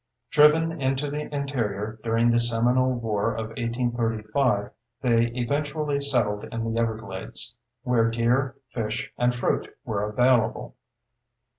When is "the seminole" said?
2.31-2.95